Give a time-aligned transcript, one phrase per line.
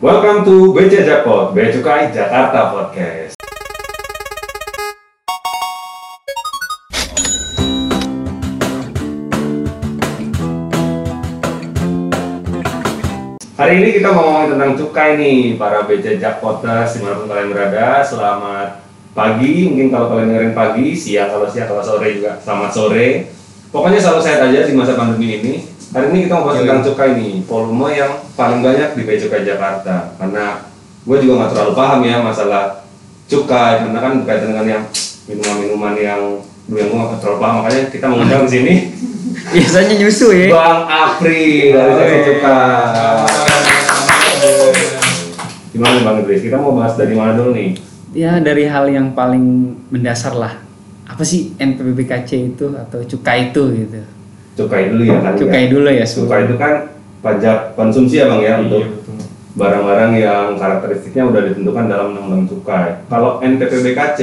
[0.00, 1.68] Welcome to BC Jackpot, Bea
[2.08, 3.36] Jakarta Podcast.
[13.60, 17.52] Hari ini kita mau ngomongin tentang cukai nih, para BC Jackpoters di mana pun kalian
[17.52, 18.00] berada.
[18.00, 18.80] Selamat
[19.12, 23.28] pagi, mungkin kalau kalian dengerin pagi, siang kalau siang, kalau sore juga selamat sore.
[23.68, 25.79] Pokoknya selalu sehat aja di masa pandemi ini.
[25.90, 30.14] Hari ini kita mau bahas tentang cukai nih, volume yang paling banyak di Cukai Jakarta.
[30.22, 30.62] Karena
[31.02, 32.86] gue juga nggak terlalu paham ya masalah
[33.26, 34.82] cukai, karena kan berkaitan dengan yang
[35.26, 36.22] minuman-minuman yang
[36.70, 37.54] gue yang gue nggak terlalu paham.
[37.58, 38.74] Makanya kita mengundang di sini
[39.58, 40.46] Biasanya nyusu ya.
[40.54, 43.26] Bang Apri dari Seksi Cukai.
[45.74, 46.40] Gimana nih Bang Idris?
[46.46, 47.74] Kita mau bahas dari mana dulu nih?
[48.14, 50.54] Ya dari hal yang paling mendasar lah.
[51.10, 54.19] Apa sih NPWBKC itu atau cukai itu gitu?
[54.60, 55.32] Cukai dulu ya kan?
[55.36, 55.70] Cukai ya?
[55.72, 56.04] dulu ya.
[56.04, 56.72] Cukai itu kan
[57.20, 59.04] pajak konsumsi ya Bang ya untuk
[59.50, 63.02] barang-barang yang karakteristiknya udah ditentukan dalam undang-undang cukai.
[63.08, 64.20] Kalau NPPBKC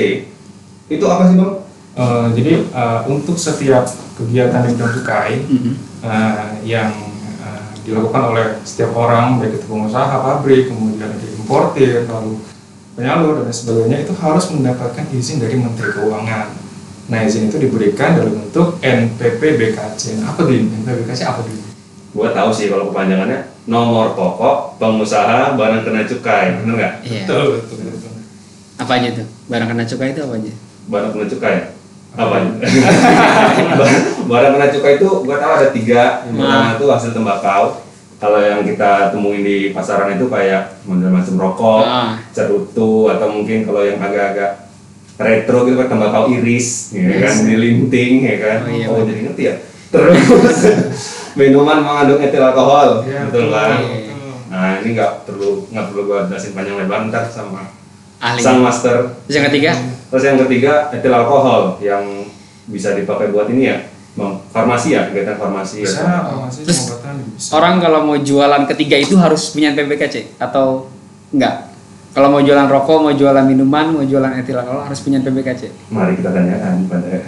[0.87, 1.67] itu apa sih Bang?
[1.97, 5.71] Eh, jadi eh, untuk setiap kegiatan di bidang cukai Mhm.
[6.05, 6.93] eh, yang
[7.41, 12.37] eh, dilakukan oleh setiap orang baik itu pengusaha pabrik kemudian ada importir lalu
[12.93, 16.49] penyalur dan sebagainya itu harus mendapatkan izin dari Menteri Keuangan.
[17.07, 20.19] Nah izin itu diberikan dalam bentuk NPPBKC.
[20.19, 21.55] Nah, apa di NPPBKC apa di?
[22.11, 26.93] Gua tahu sih kalau kepanjangannya nomor pokok pengusaha barang kena cukai, bener nggak?
[27.07, 27.23] Iya.
[27.23, 28.11] Betul betul betul.
[28.77, 29.27] Apa aja tuh?
[29.47, 30.53] Barang kena cukai itu apa aja?
[30.87, 31.55] Barang kena cukai
[32.17, 32.35] apa?
[34.29, 36.03] barang kena cukai itu gua tahu ada tiga.
[36.27, 37.63] Yang pertama itu hasil tembakau.
[38.17, 42.17] Kalau yang kita temuin di pasaran itu kayak macam-macam rokok, Ah.
[42.33, 44.66] cerutu atau mungkin kalau yang agak-agak
[45.17, 47.43] retro gitu kan tembakau iris, ya kan, Yes.
[47.43, 48.57] dilinting, ya kan.
[48.63, 49.55] Oh, iya, oh jadi ngerti ya.
[49.87, 50.57] Terus
[51.39, 53.81] minuman mengandung etil alkohol, Ya, betul kan?
[53.81, 54.05] betul.
[54.47, 57.67] Nah ini nggak perlu nggak perlu gua jelasin panjang lebar ntar sama
[58.17, 58.39] Ahli.
[58.39, 59.19] sang master.
[59.25, 59.71] Terus yang ketiga?
[60.07, 62.03] Terus yang ketiga etil alkohol yang
[62.65, 63.77] bisa dipakai buat ini ya,
[64.49, 65.81] farmasi ya, kegiatan farmasi.
[65.81, 66.19] Bisa ya.
[66.25, 66.79] farmasi Terus,
[67.35, 67.49] bisa.
[67.51, 70.87] Orang kalau mau jualan ketiga itu harus punya NPWBKC atau
[71.29, 71.66] enggak?
[72.17, 75.69] Kalau mau jualan rokok, mau jualan minuman, mau jualan etil alkohol harus punya NPWBKC.
[75.93, 77.05] Mari kita tanyakan pada.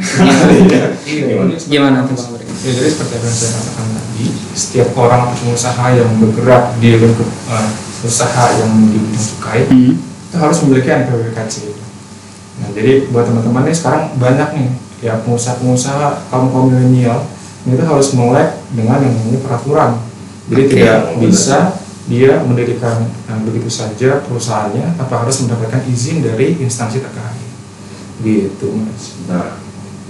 [1.05, 1.53] Iya, Gimana?
[1.53, 2.41] jadi Gimana seperti- tuh Bang?
[2.59, 7.67] Ya, jadi seperti yang saya katakan tadi, setiap orang pengusaha yang bergerak di lingkup eh,
[8.01, 9.93] usaha yang di bidang cukai Hmm.
[9.93, 11.55] itu harus memiliki NPWBKC.
[12.57, 14.67] Nah, jadi buat teman-teman nih sekarang banyak nih
[14.99, 17.29] ya pengusaha-pengusaha kaum kaum milenial
[17.61, 19.91] itu harus melek dengan yang namanya peraturan.
[20.49, 20.71] Jadi Oke.
[20.73, 21.77] tidak bisa
[22.09, 27.47] dia mendirikan eh, begitu saja perusahaannya tanpa harus mendapatkan izin dari instansi terkait.
[28.19, 29.15] Gitu, Mas.
[29.29, 29.61] Nah,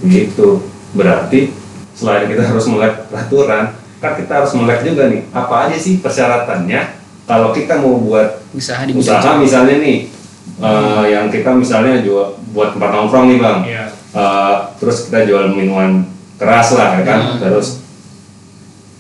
[0.08, 0.64] gitu.
[0.96, 1.54] Berarti
[1.94, 5.28] selain kita harus melek peraturan, kan kita harus melek juga nih.
[5.36, 10.10] Apa aja sih persyaratannya kalau kita mau buat Usaha di usaha bidang misalnya nih,
[10.58, 13.60] eh, yang kita misalnya jual buat tempat nongkrong nih bang.
[13.68, 13.86] Iya.
[14.16, 16.08] Eh, terus kita jual minuman
[16.40, 17.20] keras lah ya kan.
[17.22, 17.38] Hmm.
[17.44, 17.84] Terus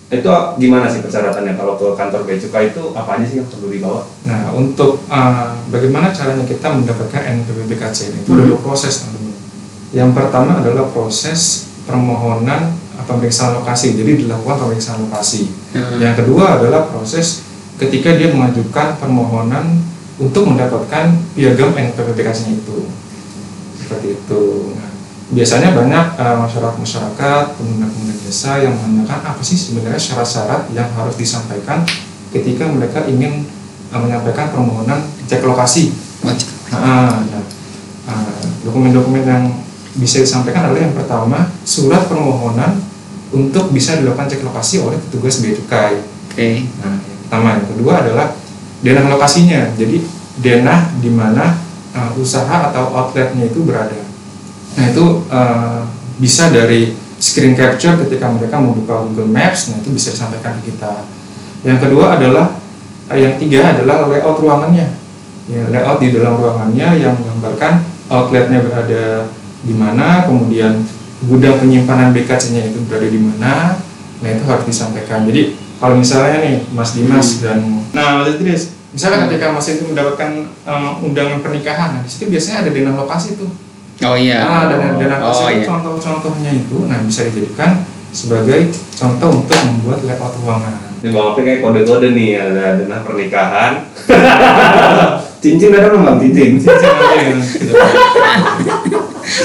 [0.09, 0.25] itu
[0.57, 4.01] gimana sih persyaratannya kalau ke kantor bea cukai itu apa aja sih yang perlu dibawa?
[4.25, 9.37] Nah, untuk uh, bagaimana caranya kita mendapatkan NPWBKC ini itu ada dua proses teman-teman.
[9.93, 12.73] Yang pertama adalah proses permohonan
[13.09, 15.49] pemeriksaan lokasi, jadi dilakukan pemeriksaan lokasi.
[15.73, 15.97] Hmm.
[15.97, 17.45] Yang kedua adalah proses
[17.81, 19.81] ketika dia mengajukan permohonan
[20.21, 22.85] untuk mendapatkan piagam NPWBKC-nya itu.
[23.81, 24.43] Seperti itu.
[24.77, 24.88] Nah,
[25.29, 31.85] biasanya banyak uh, masyarakat-masyarakat, pengguna-pengguna jasa yang menanyakan apa sih sebenarnya syarat-syarat yang harus disampaikan
[32.33, 33.45] ketika mereka ingin
[33.93, 35.93] uh, menyampaikan permohonan cek lokasi.
[36.25, 36.33] Nah,
[36.73, 37.43] nah,
[38.09, 39.43] uh, dokumen-dokumen yang
[40.01, 42.81] bisa disampaikan adalah yang pertama surat permohonan
[43.29, 46.01] untuk bisa dilakukan cek lokasi oleh petugas bea cukai.
[46.33, 46.65] Oke.
[46.81, 48.27] Nah, yang pertama, yang kedua adalah
[48.81, 49.77] denah lokasinya.
[49.77, 50.01] Jadi
[50.41, 51.53] denah di mana
[51.93, 54.08] uh, usaha atau outletnya itu berada.
[54.77, 55.81] Nah itu uh,
[56.19, 61.07] bisa dari screen capture ketika mereka membuka Google Maps, nah itu bisa disampaikan ke kita.
[61.65, 62.57] Yang kedua adalah,
[63.09, 64.87] uh, yang tiga adalah layout ruangannya.
[65.49, 69.03] Ya, layout di dalam ruangannya yang menggambarkan outletnya berada
[69.65, 70.85] di mana, kemudian
[71.25, 73.75] gudang penyimpanan BKC-nya itu berada di mana.
[74.19, 75.27] Nah itu harus disampaikan.
[75.27, 77.63] Jadi kalau misalnya nih Mas Dimas dan
[77.95, 82.67] nah Mas Idris, misalkan ketika Mas itu mendapatkan um, undangan pernikahan, nah di situ biasanya
[82.67, 83.51] ada denah lokasi tuh.
[84.01, 84.39] Oh iya.
[84.41, 85.65] Nah, dan dan Oh, iya.
[85.65, 90.73] contoh-contohnya itu, nah bisa dijadikan sebagai contoh untuk membuat layout ruangan.
[90.99, 93.71] Ini bang Opi kayak kode-kode nih ada denah pernikahan.
[95.43, 96.51] cincin ada nggak bang cincin?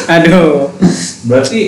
[0.09, 0.71] Aduh.
[1.25, 1.61] Berarti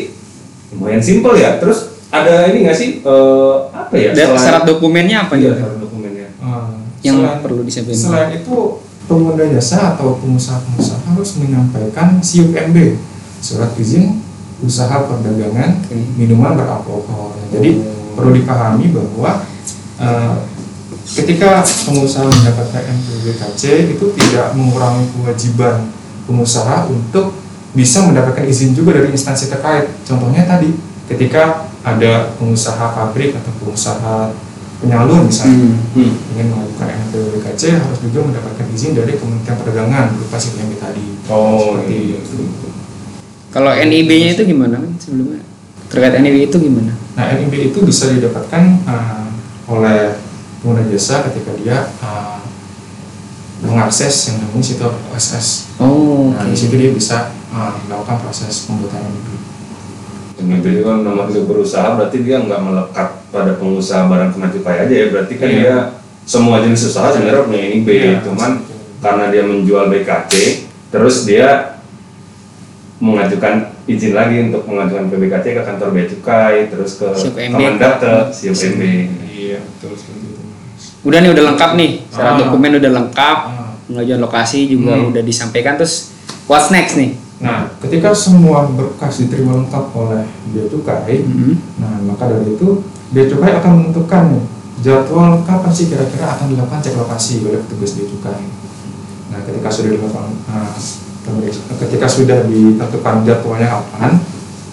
[0.73, 1.59] lumayan simpel ya.
[1.59, 1.79] Terus
[2.09, 4.11] ada ini nggak sih eh, apa ya?
[4.13, 5.55] Dan selain- syarat dokumennya apa Iya, gitu?
[5.59, 6.29] syarat dokumennya.
[6.39, 6.71] Ah,
[7.03, 8.57] yang Selain- perlu disampaikan Selain itu,
[9.07, 12.99] pengguna jasa atau pengusaha-pengusaha harus menyampaikan SIUPMB,
[13.41, 14.23] surat izin
[14.61, 15.85] usaha perdagangan
[16.17, 17.37] minuman beralkohol.
[17.53, 18.19] Jadi Oh.
[18.19, 19.45] perlu dipahami bahwa
[20.01, 20.37] eh,
[21.05, 25.93] ketika pengusaha mendapatkan NPWKC itu tidak mengurangi kewajiban
[26.27, 27.37] pengusaha untuk
[27.77, 29.93] bisa mendapatkan izin juga dari instansi terkait.
[30.09, 30.73] Contohnya tadi,
[31.13, 34.33] ketika ada pengusaha pabrik atau pengusaha
[34.77, 35.77] penyalur misalnya Hmm.
[35.97, 36.13] Hmm.
[36.35, 41.07] ingin melakukan NPWKC harus juga mendapatkan izin dari Kementerian Perdagangan berupa SIUPMB tadi.
[41.27, 42.19] Oh, Seperti iya.
[42.21, 42.69] itu.
[43.49, 45.41] kalau NIB-nya itu gimana kan sebelumnya
[45.89, 49.25] terkait NIB itu gimana Nah, NIB itu bisa didapatkan uh,
[49.67, 50.21] oleh
[50.61, 52.37] pengguna jasa ketika dia uh,
[53.65, 55.49] mengakses yang namanya situs OSS.
[55.81, 59.29] oh Nah, oke di situ dia bisa uh, melakukan proses pembuatan NIB.
[60.37, 64.77] Ini itu kan nomor hidup berusaha berarti dia nggak melekat pada pengusaha barang kena cukai
[64.83, 65.57] aja ya berarti kan Iya.
[65.57, 65.77] dia
[66.23, 68.75] semua jenis usaha sebenarnya punya ini B Iya, cuman itu.
[68.99, 70.33] karena dia menjual BKC
[70.89, 71.79] terus dia
[72.97, 73.55] mengajukan
[73.85, 77.07] izin lagi untuk mengajukan PBKC ke kantor bea cukai terus ke.
[77.31, 78.81] Kemendak ke SIUPMB
[79.27, 80.41] Iya, betul itu.
[81.03, 82.39] Udah nih udah lengkap nih syarat Ah.
[82.43, 83.73] dokumen udah lengkap Ah.
[83.85, 85.13] pengajuan lokasi juga Hmm.
[85.13, 86.13] udah disampaikan terus
[86.45, 90.25] what's next nih Nah, ketika semua berkas diterima lengkap oleh
[90.57, 91.53] bea cukai, Mhm.
[91.77, 94.43] Nah, maka dari itu Bea Cukai akan menentukan
[94.83, 98.43] jadwal kapan sih kira-kira akan dilakukan cek lokasi oleh petugas Bea Cukai.
[99.31, 100.75] Nah, ketika sudah dilakukan, nah,
[101.87, 104.19] ketika sudah ditentukan jadwalnya kapan,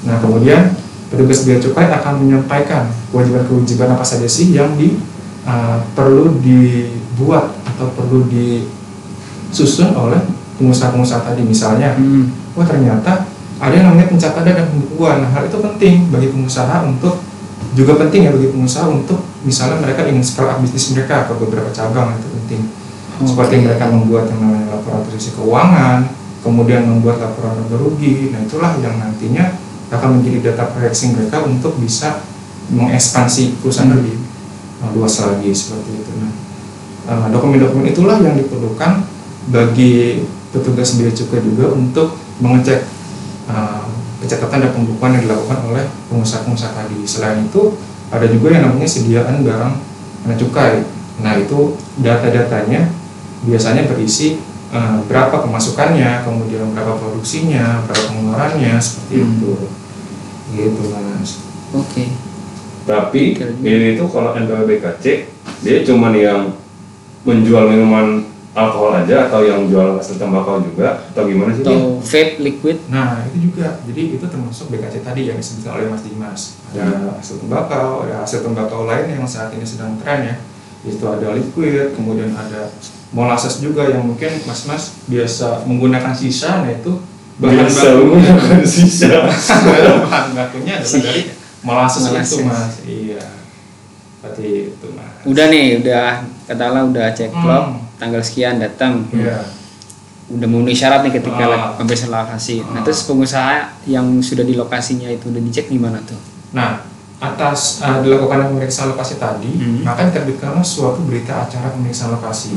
[0.03, 0.73] nah kemudian
[1.13, 4.97] petugas Bea Cukai akan menyampaikan kewajiban-kewajiban apa saja sih yang di
[5.45, 10.19] uh, perlu dibuat atau perlu disusun oleh
[10.57, 12.42] pengusaha-pengusaha tadi misalnya Hmm.
[12.53, 13.25] Wah ternyata
[13.61, 15.23] ada yang namanya pencatatan dan pembukuan.
[15.23, 17.21] Nah, hal itu penting bagi pengusaha untuk
[17.73, 21.69] juga penting ya bagi pengusaha untuk misalnya mereka ingin scale up bisnis mereka ke beberapa
[21.71, 22.61] cabang itu penting.
[23.23, 23.63] Seperti Oke.
[23.69, 26.11] mereka membuat yang namanya laporan transaksi keuangan,
[26.43, 28.33] kemudian membuat laporan laba rugi.
[28.33, 29.55] Nah, itulah yang nantinya
[29.93, 32.25] akan menjadi data proyeksi mereka untuk bisa
[32.73, 34.01] mengekspansi perusahaan Hmm.
[34.01, 34.17] lebih
[34.81, 36.11] uh, luas lagi seperti itu.
[36.19, 36.31] Nah,
[37.07, 39.05] uh, dokumen-dokumen itulah yang diperlukan
[39.53, 42.87] bagi petugas bea cukai juga untuk mengecek
[43.49, 43.85] uh,
[44.21, 47.03] pencatatan dan pembukuan yang dilakukan oleh pengusaha-pengusaha tadi.
[47.03, 47.75] Selain itu,
[48.09, 49.73] ada juga yang namanya sediaan barang
[50.23, 50.87] kena cukai.
[51.21, 52.89] Nah, itu data-datanya
[53.43, 54.39] biasanya berisi
[54.71, 59.33] uh, berapa pemasukannya, kemudian berapa produksinya, berapa pengeluarannya, seperti Hmm.
[59.37, 59.53] itu.
[60.53, 61.41] Gitu, Mas.
[61.73, 62.05] oke
[62.83, 63.63] tapi Kira-kira.
[63.63, 65.05] ini itu kalau NPWBKC
[65.63, 66.51] dia cuman yang
[67.23, 71.65] menjual minuman alkohol aja atau yang jual hasil tembakau juga atau gimana sih?
[71.65, 73.81] atau vape liquid Nah, itu juga.
[73.89, 76.41] Jadi itu termasuk BKC tadi yang disebutkan oleh Mas Dimas.
[76.69, 80.35] Ada hasil tembakau, ada hasil tembakau lain yang saat ini sedang tren ya.
[80.85, 82.69] Itu ada liquid, kemudian ada
[83.09, 87.01] molasses juga yang mungkin Mas-mas biasa menggunakan sisa, nah itu
[87.33, 89.09] bahan Biasa baku menggunakan sisa.
[90.05, 91.21] bahan bakunya adalah dari
[91.61, 92.41] molasses itu Molasses.
[92.43, 92.73] Mas.
[92.85, 93.23] Iya.
[94.19, 95.11] Seperti itu Mas.
[95.23, 96.05] udah nih udah
[96.45, 97.82] katakanlah udah cek clock Hmm.
[98.03, 99.47] Tanggal sekian datang Iya.
[100.29, 101.71] udah memenuhi syarat nih ketika Ah.
[101.73, 102.83] pembebasan lokasi nah Ah.
[102.83, 103.53] terus pengusaha
[103.85, 106.19] yang sudah di lokasinya itu udah dicek gimana tuh
[106.51, 106.85] Nah,
[107.17, 109.81] atas uh, dilakukan pemeriksaan lokasi tadi, Hmm.
[109.81, 112.51] maka diterbitkanlah suatu berita acara pemeriksaan lokasi.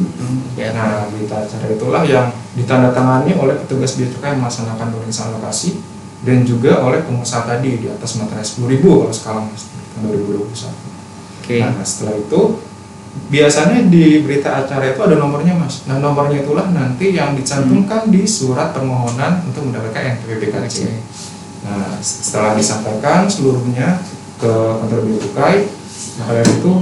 [0.52, 5.80] ya Nah, berita acara itulah yang ditandatangani oleh petugas cukai yang melaksanakan pemeriksaan lokasi
[6.20, 9.44] dan juga oleh pengusaha tadi di atas materai 10.000 kalau sekarang
[9.94, 10.76] tahun 2021.
[11.40, 12.40] oke Nah, setelah itu
[13.26, 15.84] biasanya di berita acara itu ada nomornya Mas.
[15.90, 20.76] Nah, nomornya itulah nanti yang dicantumkan di surat permohonan untuk mendapatkan NPWBKC.
[20.86, 20.98] Oke.
[21.66, 23.98] Nah, setelah disampaikan seluruhnya
[24.38, 25.56] ke kantor bea cukai,
[26.22, 26.72] maka dari itu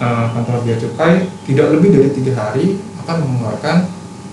[0.00, 1.12] eh, kantor bea cukai
[1.44, 3.76] tidak lebih dari tiga hari akan mengeluarkan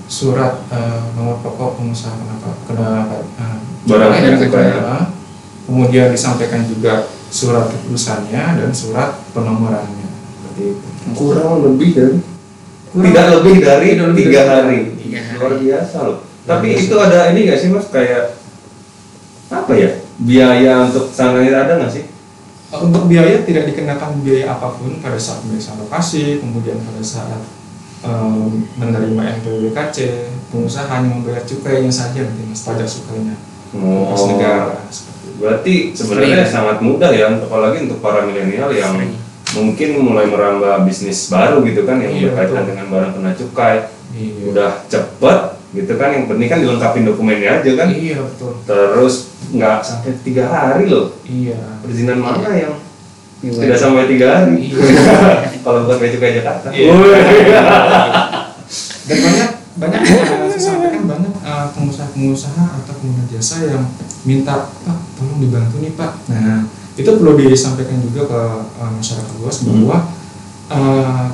[0.08, 2.90] surat eh, nomor pokok pengusaha kenapa kena
[3.36, 5.08] eh, Barang ya.
[5.68, 10.07] Kemudian disampaikan juga surat keputusannya dan surat penomorannya.
[11.14, 12.18] Kurang lebih dari
[12.88, 14.80] Kurang- tidak lebih dari tiga hari.
[14.96, 15.36] tiga hari.
[15.36, 16.82] luar biasa loh Luar tapi biasa.
[16.82, 18.24] itu ada ini nggak sih mas kayak
[19.48, 22.06] apa ya biaya untuk sananya ada nggak sih
[22.68, 27.40] Untuk biaya tidak dikenakan biaya apa pun pada saat pemeriksaan lokasi, kemudian pada saat
[28.04, 29.98] em, menerima NPWBKC,
[30.48, 33.40] pengusaha hanya membayar cukainya saja nanti mas pajak cukainya
[33.74, 34.84] oh negara
[35.38, 36.52] berarti sebenarnya Free.
[36.52, 39.16] sangat mudah ya untuk apalagi untuk para milenial yang Free.
[39.58, 42.68] Mungkin mulai merambah bisnis baru gitu kan yang Iya, berkaitan betul.
[42.70, 43.76] dengan barang kena cukai
[44.14, 44.44] Iya.
[44.54, 45.40] udah cepet
[45.76, 48.52] gitu kan yang penting kan dilengkapi dokumennya aja kan Iya betul.
[48.64, 49.16] terus
[49.52, 51.82] nggak sampai tiga hari loh Iya.
[51.82, 52.76] perizinan mana yang
[53.38, 53.70] Gimana?
[53.70, 54.74] Tidak sampai tiga hari.
[54.74, 54.82] Iya.
[55.62, 56.74] Kalau bukan bea cukai Jakarta.
[56.74, 56.90] Iya.
[59.06, 63.86] Dan banyak banyak yang saya sampaikan banyak uh, pengusaha-pengusaha atau pengguna jasa yang
[64.26, 66.66] minta pak tolong dibantu nih pak nah
[66.98, 68.42] itu perlu disampaikan juga ke
[68.76, 69.86] uh, masyarakat luas Hmm.
[69.86, 69.98] bahwa
[70.68, 71.28] uh,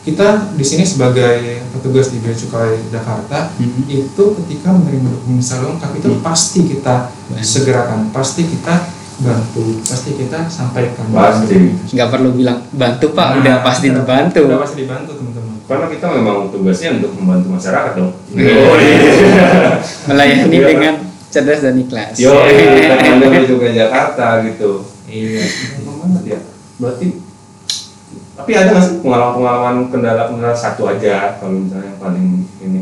[0.00, 3.84] kita di sini sebagai petugas di Bea Cukai Jakarta Mhm.
[3.86, 6.20] itu ketika menerima dokumentasi lengkap itu Hmm.
[6.20, 7.08] pasti kita
[7.38, 8.84] segerakan pasti kita
[9.14, 11.56] bantu pasti kita sampaikan Pasti.
[11.88, 15.86] nggak perlu bilang bantu pak Nah, udah pasti udah- dibantu udah pasti dibantu teman-teman Karena
[15.88, 18.12] kita memang tugasnya untuk membantu masyarakat dong.
[18.36, 18.52] Iya.
[18.60, 19.80] Oh, iya.
[20.04, 20.66] melayani Iya.
[20.66, 20.94] dengan
[21.26, 22.30] cerdas dan ikhlas Yo,
[23.00, 24.84] kita bea cukai Jakarta gitu.
[25.14, 25.44] Iya
[25.86, 26.38] banget ya.
[26.82, 27.06] Berarti
[28.34, 32.26] tapi ada nggak sih pengalaman-pengalaman kendala-kendala satu aja kalau misalnya yang paling
[32.58, 32.80] ini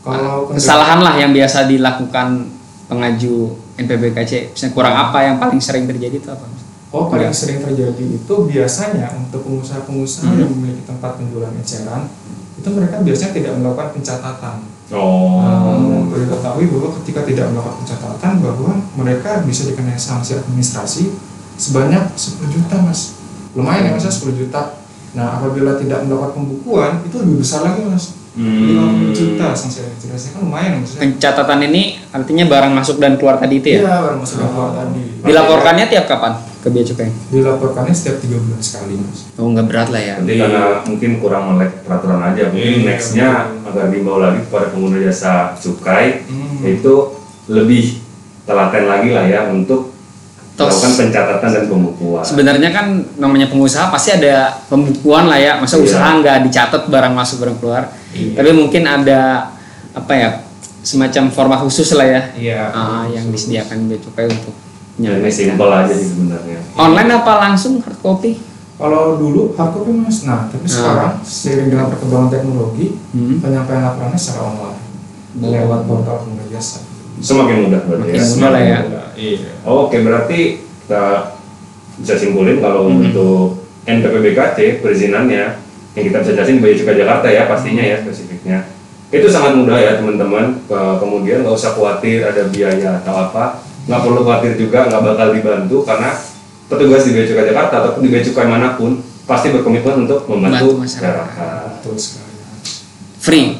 [0.00, 2.48] kalau kesalahan lah yang biasa dilakukan
[2.88, 3.36] pengaju
[3.76, 6.48] NPBKC misalnya kurang apa yang paling sering terjadi itu apa
[6.94, 10.40] Oh paling sering terjadi itu biasanya untuk pengusaha-pengusaha Hmm.
[10.40, 12.08] yang memiliki tempat penjualan eceran
[12.56, 14.56] itu mereka biasanya tidak melakukan pencatatan.
[14.96, 15.44] Oh.
[16.08, 21.10] Perlu diketahui bahwa ketika tidak melakukan pencatatan bahwa mereka bisa dikenai sanksi administrasi
[21.56, 23.18] sebanyak 10 juta mas.
[23.52, 24.76] Lumayan ya mas 10 juta.
[25.12, 28.14] Nah apabila tidak melakukan pembukuan itu lebih besar lagi mas.
[28.36, 29.08] Hmm.
[29.08, 30.92] 50 juta sanksi administrasi kan lumayan ya mas.
[30.94, 34.70] pencatatan ini artinya barang masuk dan keluar tadi itu ya Iya baru masuk ke keluar
[34.74, 35.00] tadi.
[35.24, 39.24] dilaporkannya tiap kapan ke bea cukai Dilaporkannya setiap tiga bulan sekali mas.
[39.32, 43.28] oh nggak berat lah ya Nanti karena mungkin kurang melek peraturan aja, mungkin Iya, nextnya
[43.64, 46.60] agar dibawa lagi kepada pengguna jasa cukai Hmm.
[46.62, 46.94] itu
[47.48, 48.04] lebih
[48.44, 49.95] telaten lagi lah ya untuk
[50.56, 50.72] Tos.
[50.72, 52.22] melakukan pencatatan dan pembukuan.
[52.22, 52.86] sebenarnya kan
[53.16, 55.84] namanya pengusaha pasti ada pembukuan lah ya masa Iya.
[55.84, 58.32] usaha nggak dicatat barang masuk barang keluar Iya.
[58.34, 59.52] tapi mungkin ada
[59.92, 60.28] apa ya
[60.80, 62.62] semacam format khusus lah ya Iya.
[62.68, 64.56] ah, yang disediakan bea cukai untuk
[64.96, 66.56] Ya, ini simpel aja sih sebenarnya.
[66.72, 68.40] online apa langsung hard copy
[68.74, 70.72] Kalau dulu hard copy mas, nah tapi Ah.
[70.72, 73.36] sekarang seiring dengan perkembangan teknologi Hmm.
[73.36, 74.80] penyampaian laporannya secara online
[75.36, 76.80] lewat portal pengguna jasa.
[77.16, 78.26] Semakin mudah berarti Makin ya.
[78.28, 78.78] mudah lah ya.
[79.16, 79.50] Iya.
[79.64, 81.04] Oke, berarti kita
[81.96, 83.00] bisa simpulin kalau Hmm.
[83.02, 85.44] untuk NPPBKC perizinannya
[85.94, 88.68] yang kita bisa jelasin Bea Cukai Jakarta ya pastinya ya spesifiknya.
[89.08, 90.60] Itu sangat mudah ya teman-teman.
[90.66, 93.64] Ke- Kemudian nggak usah khawatir ada biaya atau apa.
[93.86, 96.10] Nggak perlu khawatir juga nggak bakal dibantu karena
[96.66, 100.82] petugas di Bea Cukai Jakarta ataupun di Bea Cukai mana pun pasti berkomitmen untuk membantu
[100.82, 101.80] masyarakat.
[103.18, 103.58] free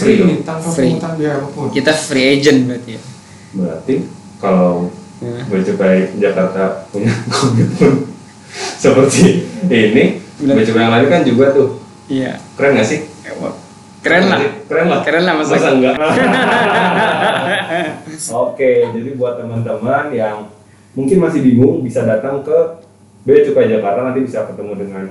[0.00, 0.28] Free dong.
[0.42, 0.88] tanpa Free.
[0.90, 1.66] pungutan biaya apa pun.
[1.68, 3.00] kita free agent berarti ya
[3.52, 3.94] Berarti
[4.36, 4.88] kalau
[5.20, 5.36] Ya.
[5.44, 8.08] Bea Cukai Jakarta punya komitmen
[8.74, 10.18] seperti ini,
[10.64, 11.68] Cukai yang lain kan juga tuh
[12.06, 12.98] iya keren nggak sih?
[14.00, 15.00] keren lah Keren lah.
[15.04, 15.92] Keren lah, masa- Masa enggak?
[18.42, 20.48] Oke, jadi buat teman-teman yang
[20.92, 22.56] mungkin masih bingung bisa datang ke
[23.22, 25.04] Bea Cukai Jakarta nanti bisa ketemu dengan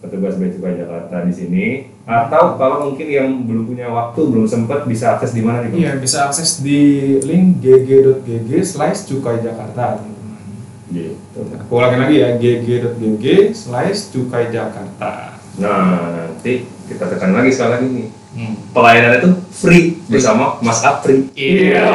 [0.00, 1.66] petugas Bea Cukai Jakarta di sini
[2.06, 5.72] atau kalau mungkin yang belum punya waktu belum sempat bisa akses di mana nih?
[5.82, 10.04] Iya bisa akses di link gg.gg slash cukai Jakarta.
[10.86, 11.40] Gitu.
[11.66, 13.24] Aku ulangin lagi ya gg.gg
[13.56, 15.34] slash cukai Jakarta.
[15.56, 18.08] Nah, nanti kita tekan lagi sekali lagi nih.
[18.36, 18.54] Hmm.
[18.76, 21.32] Pelayanan itu free bersama Mas Apri.
[21.32, 21.88] Iya.